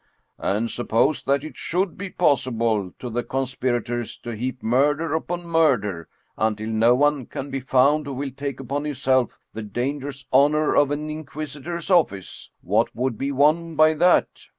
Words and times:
"And 0.39 0.71
suppose 0.71 1.21
that 1.25 1.43
it 1.43 1.55
should 1.55 1.95
be 1.95 2.09
possible 2.09 2.91
to 2.97 3.07
the 3.07 3.21
conspir 3.23 3.81
ators 3.83 4.19
to 4.23 4.35
heap 4.35 4.63
murder 4.63 5.13
upon 5.13 5.45
murder, 5.45 6.07
until 6.39 6.69
no 6.69 6.95
one 6.95 7.27
can 7.27 7.51
be 7.51 7.59
found 7.59 8.07
who 8.07 8.13
will 8.13 8.31
take 8.31 8.59
upon 8.59 8.85
himself 8.85 9.37
the 9.53 9.61
dangerous 9.61 10.25
honor 10.33 10.75
of. 10.75 10.89
an 10.89 11.07
inquisitor's 11.11 11.91
office 11.91 12.49
what 12.61 12.95
would 12.95 13.15
be 13.15 13.31
won 13.31 13.75
by 13.75 13.93
that? 13.93 14.47